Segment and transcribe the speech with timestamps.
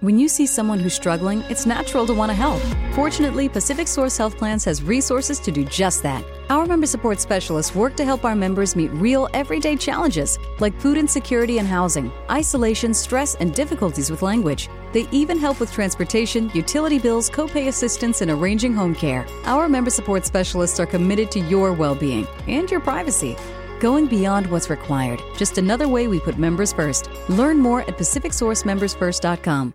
[0.00, 2.62] When you see someone who's struggling, it's natural to want to help.
[2.94, 6.24] Fortunately, PacificSource Health Plans has resources to do just that.
[6.48, 10.96] Our member support specialists work to help our members meet real, everyday challenges like food
[10.96, 14.70] insecurity and housing, isolation, stress, and difficulties with language.
[14.94, 19.26] They even help with transportation, utility bills, copay assistance, and arranging home care.
[19.44, 23.36] Our member support specialists are committed to your well being and your privacy.
[23.80, 27.10] Going beyond what's required, just another way we put members first.
[27.28, 29.74] Learn more at PacificSourceMembersFirst.com.